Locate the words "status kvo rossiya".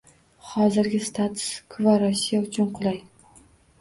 1.09-2.43